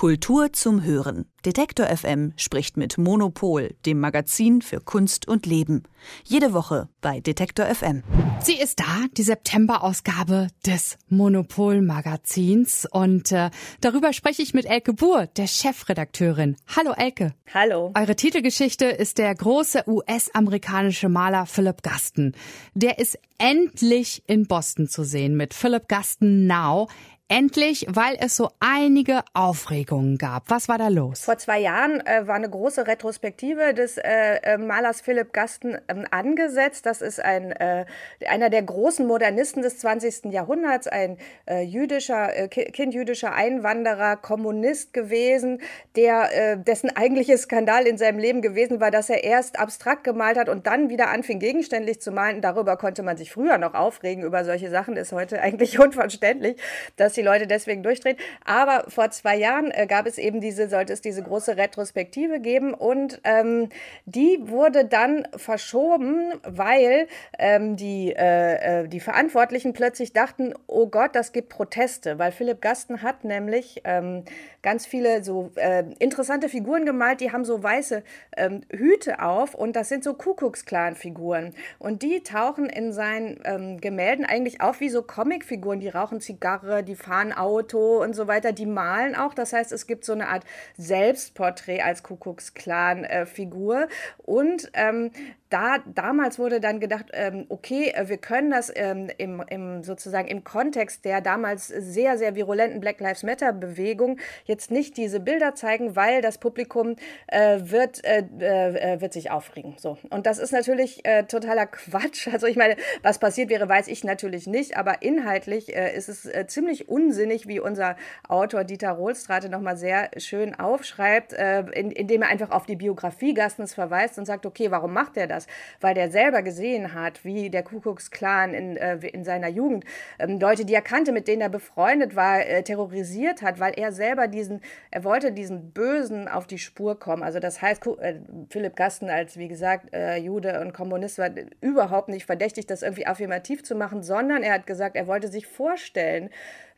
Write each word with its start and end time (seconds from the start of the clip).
Kultur 0.00 0.50
zum 0.54 0.82
Hören. 0.82 1.26
Detektor 1.44 1.84
FM 1.94 2.32
spricht 2.36 2.78
mit 2.78 2.96
Monopol, 2.96 3.74
dem 3.84 4.00
Magazin 4.00 4.62
für 4.62 4.80
Kunst 4.80 5.28
und 5.28 5.44
Leben. 5.44 5.82
Jede 6.24 6.54
Woche 6.54 6.88
bei 7.02 7.20
Detektor 7.20 7.66
FM. 7.66 8.02
Sie 8.40 8.58
ist 8.58 8.80
da, 8.80 9.04
die 9.18 9.22
September-Ausgabe 9.22 10.48
des 10.64 10.96
Monopol-Magazins. 11.10 12.88
Und 12.90 13.30
äh, 13.30 13.50
darüber 13.82 14.14
spreche 14.14 14.40
ich 14.40 14.54
mit 14.54 14.64
Elke 14.64 14.94
Buhr, 14.94 15.26
der 15.26 15.46
Chefredakteurin. 15.46 16.56
Hallo 16.74 16.92
Elke. 16.96 17.34
Hallo. 17.52 17.92
Eure 17.94 18.16
Titelgeschichte 18.16 18.86
ist 18.86 19.18
der 19.18 19.34
große 19.34 19.84
US-amerikanische 19.86 21.10
Maler 21.10 21.44
Philip 21.44 21.82
Gaston. 21.82 22.32
Der 22.72 22.98
ist 22.98 23.18
endlich 23.36 24.22
in 24.26 24.46
Boston 24.46 24.88
zu 24.88 25.04
sehen 25.04 25.36
mit 25.36 25.52
Philip 25.52 25.88
Gaston 25.88 26.46
Now. 26.46 26.88
Endlich, 27.32 27.86
weil 27.88 28.16
es 28.18 28.36
so 28.36 28.50
einige 28.58 29.20
Aufregungen 29.34 30.18
gab. 30.18 30.50
Was 30.50 30.68
war 30.68 30.78
da 30.78 30.88
los? 30.88 31.20
Vor 31.20 31.38
zwei 31.38 31.60
Jahren 31.60 32.04
äh, 32.04 32.26
war 32.26 32.34
eine 32.34 32.50
große 32.50 32.88
Retrospektive 32.88 33.72
des 33.72 33.98
äh, 33.98 34.40
äh 34.42 34.58
Malers 34.58 35.00
Philipp 35.00 35.32
Gasten 35.32 35.78
ähm, 35.86 36.06
angesetzt. 36.10 36.86
Das 36.86 37.00
ist 37.00 37.22
ein, 37.22 37.52
äh, 37.52 37.84
einer 38.28 38.50
der 38.50 38.64
großen 38.64 39.06
Modernisten 39.06 39.62
des 39.62 39.78
20. 39.78 40.32
Jahrhunderts, 40.32 40.88
ein 40.88 41.18
äh, 41.46 41.62
jüdischer, 41.62 42.36
äh, 42.36 42.48
Kind 42.48 42.94
jüdischer 42.94 43.32
Einwanderer, 43.32 44.16
Kommunist 44.16 44.92
gewesen, 44.92 45.60
der, 45.94 46.56
dessen 46.56 46.96
eigentliches 46.96 47.42
Skandal 47.42 47.86
in 47.86 47.96
seinem 47.96 48.18
Leben 48.18 48.42
gewesen 48.42 48.80
war, 48.80 48.90
dass 48.90 49.08
er 49.08 49.22
erst 49.22 49.56
abstrakt 49.56 50.02
gemalt 50.02 50.36
hat 50.36 50.48
und 50.48 50.66
dann 50.66 50.88
wieder 50.88 51.10
anfing, 51.10 51.38
gegenständlich 51.38 52.00
zu 52.00 52.10
malen. 52.10 52.40
Darüber 52.40 52.76
konnte 52.76 53.04
man 53.04 53.16
sich 53.16 53.30
früher 53.30 53.58
noch 53.58 53.74
aufregen, 53.74 54.24
über 54.24 54.44
solche 54.44 54.68
Sachen 54.68 54.96
ist 54.96 55.12
heute 55.12 55.40
eigentlich 55.40 55.78
unverständlich, 55.78 56.56
dass 56.96 57.19
die 57.20 57.26
Leute 57.26 57.46
deswegen 57.46 57.82
durchdrehen. 57.82 58.16
Aber 58.44 58.84
vor 58.88 59.10
zwei 59.10 59.36
Jahren 59.36 59.70
äh, 59.70 59.86
gab 59.86 60.06
es 60.06 60.18
eben 60.18 60.40
diese, 60.40 60.68
sollte 60.68 60.92
es 60.92 61.00
diese 61.00 61.22
große 61.22 61.56
Retrospektive 61.56 62.40
geben 62.40 62.74
und 62.74 63.20
ähm, 63.24 63.68
die 64.06 64.38
wurde 64.42 64.84
dann 64.84 65.28
verschoben, 65.36 66.32
weil 66.42 67.08
ähm, 67.38 67.76
die, 67.76 68.14
äh, 68.16 68.82
äh, 68.82 68.88
die 68.88 69.00
Verantwortlichen 69.00 69.72
plötzlich 69.72 70.12
dachten, 70.12 70.54
oh 70.66 70.86
Gott, 70.86 71.14
das 71.14 71.32
gibt 71.32 71.50
Proteste, 71.50 72.18
weil 72.18 72.32
Philipp 72.32 72.60
Gasten 72.62 73.02
hat 73.02 73.24
nämlich 73.24 73.82
ähm, 73.84 74.24
ganz 74.62 74.86
viele 74.86 75.22
so 75.24 75.50
äh, 75.56 75.84
interessante 75.98 76.48
Figuren 76.48 76.84
gemalt, 76.84 77.20
die 77.20 77.32
haben 77.32 77.44
so 77.44 77.62
weiße 77.62 78.02
ähm, 78.36 78.62
Hüte 78.70 79.22
auf 79.22 79.54
und 79.54 79.76
das 79.76 79.88
sind 79.88 80.04
so 80.04 80.14
Kuckucksklan-Figuren 80.14 81.54
und 81.78 82.02
die 82.02 82.22
tauchen 82.22 82.66
in 82.66 82.92
seinen 82.92 83.40
ähm, 83.44 83.80
Gemälden 83.80 84.24
eigentlich 84.24 84.60
auf 84.60 84.80
wie 84.80 84.88
so 84.88 85.02
Comicfiguren, 85.02 85.80
die 85.80 85.88
rauchen 85.88 86.20
Zigarre, 86.20 86.82
die 86.82 86.96
fahren 87.10 87.32
Auto 87.32 88.00
und 88.02 88.14
so 88.14 88.28
weiter. 88.28 88.52
Die 88.52 88.66
malen 88.66 89.16
auch. 89.16 89.34
Das 89.34 89.52
heißt, 89.52 89.72
es 89.72 89.88
gibt 89.88 90.04
so 90.04 90.12
eine 90.12 90.28
Art 90.28 90.44
Selbstporträt 90.76 91.82
als 91.82 92.04
Kuckucksklan-Figur. 92.04 93.88
und 94.18 94.70
ähm, 94.74 95.10
da, 95.50 95.78
damals 95.84 96.38
wurde 96.38 96.60
dann 96.60 96.78
gedacht, 96.78 97.06
ähm, 97.12 97.46
okay, 97.48 97.92
äh, 97.94 98.08
wir 98.08 98.18
können 98.18 98.50
das 98.50 98.72
ähm, 98.74 99.10
im, 99.18 99.42
im, 99.48 99.82
sozusagen 99.82 100.28
im 100.28 100.44
Kontext 100.44 101.04
der 101.04 101.20
damals 101.20 101.66
sehr, 101.66 102.16
sehr 102.16 102.36
virulenten 102.36 102.80
Black 102.80 103.00
Lives 103.00 103.24
Matter 103.24 103.52
Bewegung 103.52 104.18
jetzt 104.44 104.70
nicht 104.70 104.96
diese 104.96 105.18
Bilder 105.18 105.54
zeigen, 105.56 105.96
weil 105.96 106.22
das 106.22 106.38
Publikum 106.38 106.94
äh, 107.26 107.58
wird, 107.62 108.04
äh, 108.04 108.20
äh, 108.38 109.00
wird 109.00 109.12
sich 109.12 109.30
aufregen. 109.30 109.74
So. 109.76 109.98
Und 110.08 110.26
das 110.26 110.38
ist 110.38 110.52
natürlich 110.52 111.04
äh, 111.04 111.24
totaler 111.24 111.66
Quatsch. 111.66 112.28
Also 112.32 112.46
ich 112.46 112.56
meine, 112.56 112.76
was 113.02 113.18
passiert 113.18 113.50
wäre, 113.50 113.68
weiß 113.68 113.88
ich 113.88 114.04
natürlich 114.04 114.46
nicht, 114.46 114.76
aber 114.76 115.02
inhaltlich 115.02 115.74
äh, 115.74 115.94
ist 115.96 116.08
es 116.08 116.30
ziemlich 116.46 116.88
unsinnig, 116.88 117.48
wie 117.48 117.58
unser 117.58 117.96
Autor 118.28 118.62
Dieter 118.62 118.92
Rohlstrate 118.92 119.48
nochmal 119.48 119.76
sehr 119.76 120.10
schön 120.16 120.54
aufschreibt, 120.54 121.32
in, 121.32 121.90
indem 121.90 122.22
er 122.22 122.28
einfach 122.28 122.50
auf 122.50 122.66
die 122.66 122.76
Biografie 122.76 123.34
Gastens 123.34 123.74
verweist 123.74 124.18
und 124.18 124.26
sagt, 124.26 124.46
okay, 124.46 124.70
warum 124.70 124.92
macht 124.92 125.16
er 125.16 125.26
das? 125.26 125.39
Das, 125.40 125.46
weil 125.80 125.94
der 125.94 126.10
selber 126.10 126.42
gesehen 126.42 126.94
hat, 126.94 127.24
wie 127.24 127.50
der 127.50 127.62
Kuckucksklan 127.62 128.54
in, 128.54 128.76
äh, 128.76 128.96
in 129.08 129.24
seiner 129.24 129.48
Jugend 129.48 129.84
ähm, 130.18 130.38
Leute, 130.38 130.64
die 130.64 130.74
er 130.74 130.82
kannte, 130.82 131.12
mit 131.12 131.28
denen 131.28 131.42
er 131.42 131.48
befreundet 131.48 132.16
war, 132.16 132.40
äh, 132.40 132.62
terrorisiert 132.62 133.42
hat, 133.42 133.60
weil 133.60 133.72
er 133.76 133.92
selber 133.92 134.28
diesen, 134.28 134.60
er 134.90 135.04
wollte 135.04 135.32
diesen 135.32 135.72
Bösen 135.72 136.28
auf 136.28 136.46
die 136.46 136.58
Spur 136.58 136.98
kommen. 136.98 137.22
Also 137.22 137.40
das 137.40 137.62
heißt, 137.62 137.86
äh, 137.98 138.16
Philipp 138.48 138.76
Gasten 138.76 139.10
als, 139.10 139.36
wie 139.36 139.48
gesagt, 139.48 139.92
äh, 139.94 140.16
Jude 140.16 140.60
und 140.60 140.72
Kommunist 140.72 141.18
war 141.18 141.30
überhaupt 141.60 142.08
nicht 142.08 142.26
verdächtig, 142.26 142.66
das 142.66 142.82
irgendwie 142.82 143.06
affirmativ 143.06 143.62
zu 143.62 143.74
machen, 143.74 144.02
sondern 144.02 144.42
er 144.42 144.54
hat 144.54 144.66
gesagt, 144.66 144.96
er 144.96 145.06
wollte 145.06 145.28
sich 145.28 145.46
vorstellen, 145.46 146.30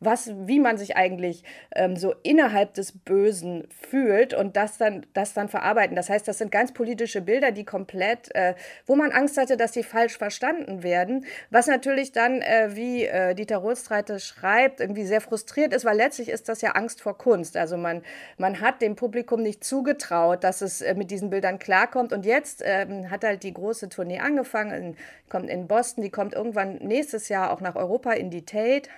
was, 0.05 0.33
wie 0.47 0.61
man 0.61 0.79
sich 0.79 0.97
eigentlich 0.97 1.45
ähm, 1.75 1.97
so 1.97 2.15
innerhalb 2.23 2.75
des 2.75 2.93
Bösen 2.93 3.69
fühlt 3.71 4.35
und 4.35 4.57
das 4.57 4.79
dann, 4.79 5.07
das 5.15 5.35
dann 5.35 5.49
verarbeiten. 5.49 5.97
Das 5.97 6.11
heißt, 6.11 6.27
das 6.27 6.39
sind 6.39 6.51
ganz 6.51 6.73
politische 6.73 7.21
Bilder, 7.21 7.53
die 7.53 7.65
komplett, 7.65 8.35
äh, 8.35 8.55
wo 8.87 8.97
man 8.97 9.13
Angst 9.13 9.37
hatte, 9.37 9.57
dass 9.57 9.73
sie 9.73 9.83
falsch 9.83 10.19
verstanden 10.19 10.83
werden, 10.83 11.27
was 11.51 11.67
natürlich 11.67 12.13
dann, 12.13 12.43
äh, 12.43 12.71
wie 12.73 13.05
äh, 13.05 13.35
Dieter 13.35 13.59
Rothstreite 13.59 14.19
schreibt, 14.19 14.81
irgendwie 14.81 15.05
sehr 15.05 15.21
frustriert 15.21 15.73
ist, 15.73 15.85
weil 15.85 15.97
letztlich 15.97 16.29
ist 16.29 16.49
das 16.49 16.61
ja 16.61 16.73
Angst 16.73 17.01
vor 17.01 17.17
Kunst. 17.17 17.57
Also 17.57 17.77
man, 17.77 18.03
man 18.39 18.61
hat 18.61 18.83
dem 18.83 18.97
Publikum 18.97 19.43
nicht 19.43 19.65
zugetraut, 19.65 20.45
dass 20.45 20.61
es 20.61 20.81
äh, 20.81 20.95
mit 20.95 21.11
diesen 21.11 21.31
Bildern 21.31 21.59
klarkommt 21.59 22.13
und 22.13 22.27
jetzt 22.27 22.63
ähm, 22.65 23.11
hat 23.11 23.25
halt 23.25 23.43
die 23.43 23.55
große 23.55 23.89
Tournee 23.89 24.19
angefangen, 24.19 24.73
in, 24.73 24.97
kommt 25.29 25.49
in 25.49 25.69
Boston, 25.69 26.03
die 26.03 26.11
kommt 26.11 26.35
irgendwann 26.35 26.77
nächstes 26.77 27.29
Jahr 27.29 27.53
auch 27.53 27.61
nach 27.61 27.77
Europa 27.77 28.13
in 28.13 28.31
die 28.31 28.45
Tate 28.45 28.91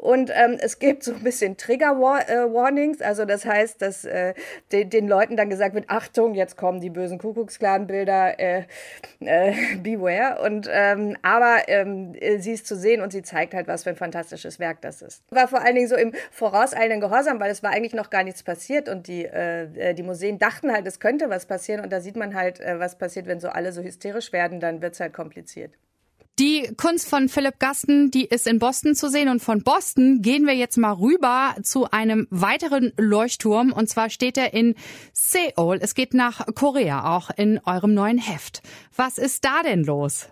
und 0.00 0.30
ähm, 0.34 0.56
es 0.58 0.78
gibt 0.78 1.04
so 1.04 1.12
ein 1.12 1.22
bisschen 1.22 1.58
Trigger-Warnings. 1.58 3.00
Äh, 3.00 3.04
also 3.04 3.26
das 3.26 3.44
heißt, 3.44 3.82
dass 3.82 4.06
äh, 4.06 4.32
den, 4.72 4.88
den, 4.88 5.06
Leuten 5.06 5.36
dann 5.36 5.50
gesagt 5.50 5.74
wird, 5.74 5.90
Achtung, 5.90 6.34
jetzt 6.34 6.56
kommen 6.56 6.80
die 6.80 6.88
bösen 6.88 7.18
Kuckucksklan-Bilder, 7.18 8.40
äh, 8.40 8.64
äh, 9.20 9.52
beware. 9.82 10.40
Und, 10.42 10.70
ähm, 10.72 11.18
aber 11.20 11.68
ähm, 11.68 12.14
sie 12.38 12.52
ist 12.52 12.66
zu 12.66 12.76
sehen 12.76 13.02
und 13.02 13.12
sie 13.12 13.20
zeigt 13.20 13.52
halt, 13.52 13.68
was 13.68 13.84
für 13.84 13.90
ein 13.90 13.96
fantastisches 13.96 14.58
Werk 14.58 14.80
das 14.80 15.02
ist. 15.02 15.22
War 15.28 15.48
vor 15.48 15.60
allen 15.60 15.74
Dingen 15.74 15.88
so 15.88 15.96
im 15.96 16.14
vorauseilenden 16.30 17.02
Gehorsam, 17.02 17.38
weil 17.38 17.50
es 17.50 17.62
war 17.62 17.70
eigentlich 17.70 17.92
noch 17.92 18.08
gar 18.08 18.24
nichts 18.24 18.42
passiert 18.42 18.88
und 18.88 19.06
die, 19.06 19.26
äh, 19.26 19.90
äh, 19.90 19.94
die 19.94 20.02
Museen 20.02 20.38
dachten 20.38 20.72
halt, 20.72 20.86
es 20.86 20.98
könnte 20.98 21.28
was 21.28 21.44
passieren 21.44 21.84
und 21.84 21.92
da 21.92 22.00
sieht 22.00 22.16
man 22.16 22.34
halt, 22.34 22.60
was 22.60 22.96
passiert, 22.96 23.26
wenn 23.26 23.40
so 23.40 23.48
alle 23.48 23.72
so 23.72 23.82
hysterisch 23.82 24.32
werden, 24.32 24.60
dann 24.60 24.80
wird 24.80 24.94
es 24.94 25.00
halt 25.00 25.12
kompliziert. 25.12 25.72
Die 26.40 26.72
Kunst 26.78 27.06
von 27.06 27.28
Philipp 27.28 27.58
Gasten, 27.58 28.10
die 28.10 28.24
ist 28.24 28.46
in 28.46 28.58
Boston 28.58 28.94
zu 28.94 29.10
sehen. 29.10 29.28
Und 29.28 29.40
von 29.40 29.62
Boston 29.62 30.22
gehen 30.22 30.46
wir 30.46 30.54
jetzt 30.54 30.78
mal 30.78 30.92
rüber 30.92 31.54
zu 31.62 31.90
einem 31.90 32.26
weiteren 32.30 32.94
Leuchtturm. 32.96 33.74
Und 33.74 33.90
zwar 33.90 34.08
steht 34.08 34.38
er 34.38 34.54
in 34.54 34.74
Seoul. 35.12 35.80
Es 35.82 35.94
geht 35.94 36.14
nach 36.14 36.46
Korea, 36.54 37.14
auch 37.14 37.28
in 37.36 37.60
eurem 37.66 37.92
neuen 37.92 38.16
Heft. 38.16 38.62
Was 38.96 39.18
ist 39.18 39.44
da 39.44 39.62
denn 39.62 39.84
los? 39.84 40.30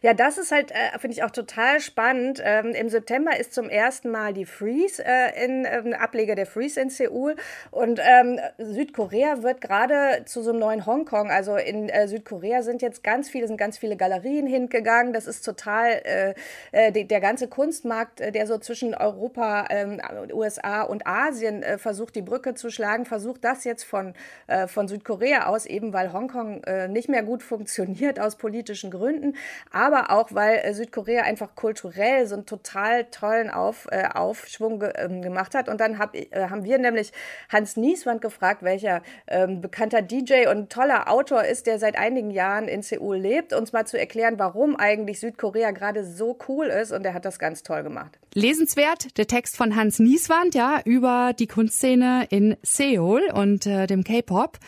Ja, 0.00 0.14
das 0.14 0.38
ist 0.38 0.52
halt, 0.52 0.70
äh, 0.70 0.96
finde 0.98 1.14
ich 1.16 1.24
auch 1.24 1.30
total 1.30 1.80
spannend. 1.80 2.40
Ähm, 2.44 2.72
Im 2.72 2.88
September 2.88 3.36
ist 3.38 3.52
zum 3.52 3.68
ersten 3.68 4.10
Mal 4.10 4.32
die 4.32 4.44
Freeze 4.44 5.04
äh, 5.04 5.44
in 5.44 5.66
ähm, 5.68 5.92
Ableger 5.92 6.36
der 6.36 6.46
Freeze 6.46 6.80
in 6.80 6.90
Seoul 6.90 7.34
und 7.72 8.00
ähm, 8.02 8.38
Südkorea 8.58 9.42
wird 9.42 9.60
gerade 9.60 10.24
zu 10.24 10.42
so 10.42 10.50
einem 10.50 10.60
neuen 10.60 10.86
Hongkong. 10.86 11.30
Also 11.30 11.56
in 11.56 11.88
äh, 11.88 12.06
Südkorea 12.06 12.62
sind 12.62 12.80
jetzt 12.80 13.02
ganz 13.02 13.28
viele, 13.28 13.48
sind 13.48 13.56
ganz 13.56 13.76
viele 13.76 13.96
Galerien 13.96 14.46
hingegangen. 14.46 15.12
Das 15.12 15.26
ist 15.26 15.44
total 15.44 16.00
äh, 16.04 16.34
äh 16.70 16.92
die, 16.92 17.06
der 17.06 17.20
ganze 17.20 17.48
Kunstmarkt, 17.48 18.20
äh, 18.20 18.30
der 18.30 18.46
so 18.46 18.58
zwischen 18.58 18.94
Europa, 18.94 19.66
ähm, 19.70 20.00
USA 20.32 20.82
und 20.82 21.06
Asien 21.06 21.64
versucht, 21.78 22.14
die 22.14 22.22
Brücke 22.22 22.54
zu 22.54 22.70
schlagen, 22.70 23.04
versucht 23.04 23.44
das 23.44 23.64
jetzt 23.64 23.84
von, 23.84 24.14
von 24.66 24.88
Südkorea 24.88 25.46
aus, 25.46 25.66
eben 25.66 25.92
weil 25.92 26.12
Hongkong 26.12 26.62
nicht 26.88 27.08
mehr 27.08 27.22
gut 27.22 27.42
funktioniert 27.42 28.20
aus 28.20 28.36
politischen 28.36 28.90
Gründen. 28.90 29.36
Aber 29.70 29.87
aber 29.88 30.10
auch, 30.10 30.28
weil 30.32 30.58
äh, 30.58 30.74
Südkorea 30.74 31.22
einfach 31.22 31.54
kulturell 31.54 32.26
so 32.26 32.34
einen 32.34 32.46
total 32.46 33.04
tollen 33.04 33.50
Auf, 33.50 33.88
äh, 33.90 34.06
Aufschwung 34.14 34.80
ge 34.80 34.92
ähm, 34.96 35.22
gemacht 35.22 35.54
hat. 35.54 35.68
Und 35.68 35.80
dann 35.80 35.98
hab, 35.98 36.14
äh, 36.14 36.28
haben 36.34 36.64
wir 36.64 36.78
nämlich 36.78 37.12
Hans 37.48 37.76
Nieswand 37.76 38.20
gefragt, 38.20 38.62
welcher 38.62 39.02
ähm, 39.26 39.60
bekannter 39.60 40.02
DJ 40.02 40.48
und 40.48 40.70
toller 40.70 41.10
Autor 41.10 41.44
ist, 41.44 41.66
der 41.66 41.78
seit 41.78 41.96
einigen 41.96 42.30
Jahren 42.30 42.68
in 42.68 42.82
Seoul 42.82 43.16
lebt, 43.16 43.52
uns 43.52 43.72
mal 43.72 43.86
zu 43.86 43.98
erklären, 43.98 44.38
warum 44.38 44.76
eigentlich 44.76 45.20
Südkorea 45.20 45.70
gerade 45.70 46.04
so 46.04 46.38
cool 46.48 46.66
ist. 46.66 46.92
Und 46.92 47.04
er 47.06 47.14
hat 47.14 47.24
das 47.24 47.38
ganz 47.38 47.62
toll 47.62 47.82
gemacht. 47.82 48.18
Lesenswert, 48.38 49.18
der 49.18 49.26
Text 49.26 49.56
von 49.56 49.74
Hans 49.74 49.98
Nieswand, 49.98 50.54
ja, 50.54 50.80
über 50.84 51.32
die 51.36 51.48
Kunstszene 51.48 52.26
in 52.30 52.56
Seoul 52.62 53.22
und 53.34 53.66
äh, 53.66 53.88
dem 53.88 54.04
K-Pop. 54.04 54.58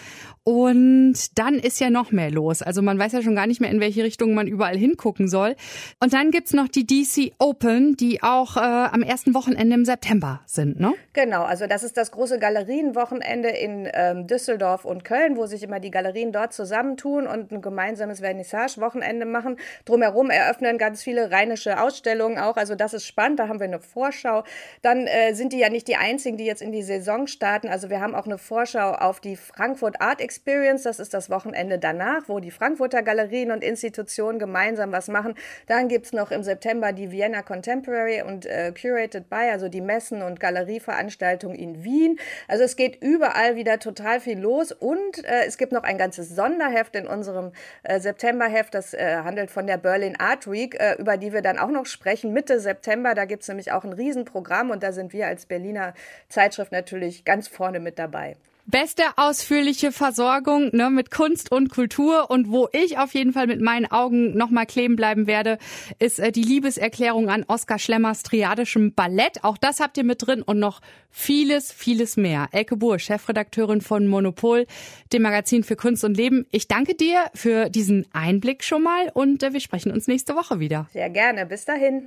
Und 0.43 1.39
dann 1.39 1.55
ist 1.55 1.81
ja 1.81 1.91
noch 1.91 2.13
mehr 2.13 2.31
los. 2.31 2.63
Also 2.63 2.81
man 2.83 2.99
weiß 2.99 3.13
ja 3.13 3.23
schon 3.23 3.37
gar 3.37 3.47
nicht 3.47 3.61
mehr, 3.61 3.71
in 3.71 3.79
welche 3.79 4.03
Richtung 4.03 4.35
man 4.35 4.49
überall 4.49 4.77
hingucken 4.77 5.29
soll. 5.29 5.55
Und 6.03 6.15
dann 6.15 6.31
gibt's 6.31 6.55
noch 6.55 6.67
die 6.67 6.87
DC 6.87 7.35
Open, 7.39 7.97
die 7.97 8.23
auch 8.23 8.57
äh, 8.57 8.61
am 8.61 9.03
ersten 9.03 9.35
Wochenende 9.35 9.77
im 9.77 9.85
September 9.85 10.41
sind, 10.47 10.81
ne? 10.81 10.95
Genau, 11.13 11.43
also 11.43 11.67
das 11.67 11.83
ist 11.83 11.97
das 11.97 12.11
große 12.11 12.39
Galerienwochenende 12.39 13.51
in 13.51 13.89
ähm, 13.93 14.27
Düsseldorf 14.27 14.85
und 14.85 15.05
Köln, 15.05 15.37
wo 15.37 15.47
sich 15.47 15.63
immer 15.63 15.79
die 15.79 15.91
Galerien 15.91 16.33
dort 16.33 16.53
zusammentun 16.53 17.27
und 17.27 17.53
ein 17.53 17.61
gemeinsames 17.61 18.21
Vernissage-Wochenende 18.21 19.27
machen. 19.27 19.57
Drumherum 19.85 20.31
eröffnen 20.31 20.79
ganz 20.79 21.03
viele 21.03 21.31
rheinische 21.31 21.81
Ausstellungen 21.81 22.39
auch. 22.39 22.57
Also 22.57 22.75
das 22.75 22.95
ist 22.95 23.07
spannend. 23.07 23.39
Da 23.39 23.49
haben 23.49 23.60
wir 23.61 23.67
eine 23.67 23.81
Vorschau. 23.81 24.45
Dann 24.83 25.07
äh, 25.07 25.35
sind 25.35 25.53
die 25.53 25.59
ja 25.59 25.69
nicht 25.69 25.87
die 25.89 25.97
einzigen, 25.97 26.37
die 26.37 26.45
jetzt 26.45 26.63
in 26.63 26.73
die 26.73 26.83
Saison 26.83 27.27
starten. 27.27 27.69
Also 27.69 27.91
wir 27.91 28.01
haben 28.01 28.15
auch 28.15 28.27
eine 28.27 28.39
Vorschau 28.39 28.93
auf 28.93 29.21
die 29.21 29.37
Frankfurt 29.37 30.01
Art 30.01 30.21
Experience. 30.21 30.83
Das 30.83 30.99
ist 30.99 31.15
das 31.15 31.31
Wochenende 31.31 31.79
danach, 31.79 32.23
wo 32.29 32.41
die 32.41 32.51
Frankfurter 32.51 33.03
Galerien 33.03 33.51
und 33.51 33.63
Institutionen 33.63 34.39
gemeinsam 34.39 34.93
was 34.93 35.09
machen. 35.09 35.35
Dann 35.67 35.89
gibt 35.89 36.07
es 36.07 36.13
noch 36.13 36.31
im 36.31 36.43
September 36.43 36.93
die 36.93 37.13
Vienna 37.13 37.43
Contemporary 37.43 38.23
und 38.23 38.47
äh, 38.47 38.73
Curated 38.73 39.29
by, 39.29 39.51
also 39.53 39.69
die 39.69 39.81
Messen 39.81 40.23
und 40.23 40.41
Galerieveranstaltungen 40.41 41.57
in 41.57 41.85
Wien. 41.85 42.19
Also 42.49 42.65
es 42.65 42.77
geht 42.77 43.03
überall 43.03 43.57
wieder 43.57 43.79
total 43.79 44.21
viel 44.21 44.39
los 44.39 44.73
und 44.73 45.25
äh, 45.25 45.45
es 45.47 45.59
gibt 45.59 45.73
noch 45.73 45.85
ein 45.85 45.99
ganzes 45.99 46.35
Sonderheft 46.35 46.97
in 46.97 47.07
unserem 47.07 47.53
äh, 47.83 48.01
Septemberheft. 48.01 48.75
Das 48.75 48.95
äh, 48.95 49.19
handelt 49.25 49.51
von 49.51 49.67
der 49.67 49.77
Berlin 49.77 50.17
Art 50.19 50.51
Week, 50.51 50.79
äh, 50.81 50.95
über 50.99 51.17
die 51.17 51.33
wir 51.33 51.43
dann 51.43 51.59
auch 51.59 51.71
noch 51.71 51.87
sprechen. 51.87 52.33
Mitte 52.33 52.61
September, 52.61 53.15
da 53.15 53.25
gibt 53.41 53.45
es 53.45 53.49
nämlich 53.49 53.73
auch 53.73 53.85
ein 53.85 53.95
Riesenprogramm 53.95 54.69
und 54.69 54.83
da 54.83 54.93
sind 54.93 55.15
wir 55.15 55.27
als 55.27 55.47
Berliner 55.47 55.95
Zeitschrift 56.29 56.73
natürlich 56.73 57.25
ganz 57.25 57.49
vorne 57.49 57.81
mit 57.81 57.99
dabei 57.99 58.37
beste 58.71 59.03
ausführliche 59.17 59.93
Versorgung 59.93 60.71
ne, 60.73 60.91
mit 60.91 61.11
Kunst 61.11 61.53
und 61.53 61.71
Kultur. 61.71 62.31
Und 62.31 62.51
wo 62.51 62.69
ich 62.73 62.99
auf 62.99 63.15
jeden 63.15 63.33
Fall 63.33 63.47
mit 63.47 63.61
meinen 63.61 63.91
Augen 63.91 64.37
nochmal 64.37 64.67
kleben 64.67 64.97
bleiben 64.97 65.27
werde, 65.27 65.59
ist 65.99 66.19
äh, 66.19 66.33
die 66.33 66.43
Liebeserklärung 66.43 67.29
an 67.29 67.45
Oskar 67.47 67.79
Schlemmers 67.79 68.23
triadischem 68.23 68.95
Ballett. 68.95 69.43
Auch 69.43 69.59
das 69.59 69.81
habt 69.81 69.97
ihr 69.99 70.05
mit 70.05 70.27
drin 70.27 70.43
und 70.43 70.59
noch 70.59 70.81
vieles, 71.11 71.73
vieles 71.73 72.17
mehr. 72.17 72.49
Elke 72.53 72.77
Buhr, 72.77 72.99
Chefredakteurin 72.99 73.81
von 73.81 74.07
Monopol, 74.07 74.67
dem 75.13 75.23
Magazin 75.23 75.65
für 75.65 75.77
Kunst 75.77 76.05
und 76.05 76.17
Leben. 76.17 76.47
Ich 76.51 76.69
danke 76.69 76.95
dir 76.95 77.25
für 77.35 77.69
diesen 77.69 78.07
Einblick 78.13 78.63
schon 78.63 78.83
mal 78.83 79.11
und 79.13 79.43
äh, 79.43 79.53
wir 79.53 79.61
sprechen 79.61 79.91
uns 79.93 80.07
nächste 80.07 80.37
Woche 80.37 80.61
wieder. 80.61 80.89
Sehr 80.93 81.11
gerne. 81.11 81.47
Bis 81.47 81.65
dahin. 81.65 82.07